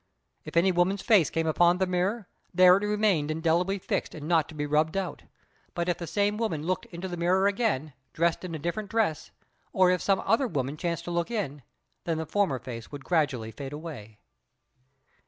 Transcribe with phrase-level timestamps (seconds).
[0.45, 4.49] If any woman's face came upon the mirror, there it remained indelibly fixed and not
[4.49, 5.21] to be rubbed out;
[5.75, 9.29] but if the same woman looked into the mirror again, dressed in a different dress,
[9.73, 11.61] or if some other woman chanced to look in,
[12.05, 14.17] then the former face would gradually fade away.